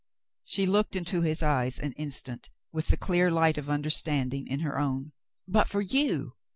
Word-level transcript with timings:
She 0.43 0.65
looked 0.65 0.95
into 0.95 1.21
his 1.21 1.43
eyes 1.43 1.77
an 1.77 1.91
instant 1.91 2.49
with 2.71 2.87
the 2.87 2.97
clear 2.97 3.29
light 3.29 3.59
of 3.59 3.69
understanding 3.69 4.47
in 4.47 4.61
her 4.61 4.79
own. 4.79 5.11
"But 5.47 5.67
for 5.69 5.81
you 5.81 6.33